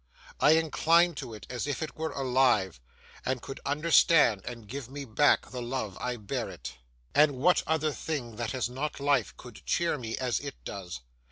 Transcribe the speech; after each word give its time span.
I 0.39 0.53
incline 0.53 1.13
to 1.21 1.35
it 1.35 1.45
as 1.47 1.67
if 1.67 1.83
it 1.83 1.95
were 1.95 2.09
alive, 2.09 2.81
and 3.23 3.39
could 3.39 3.59
understand 3.63 4.41
and 4.45 4.67
give 4.67 4.89
me 4.89 5.05
back 5.05 5.51
the 5.51 5.61
love 5.61 5.95
I 5.99 6.17
bear 6.17 6.49
it. 6.49 6.73
And 7.13 7.33
what 7.33 7.61
other 7.67 7.91
thing 7.91 8.37
that 8.37 8.49
has 8.51 8.67
not 8.67 8.99
life 8.99 9.37
could 9.37 9.63
cheer 9.63 9.99
me 9.99 10.17
as 10.17 10.39
it 10.39 10.55
does? 10.65 11.01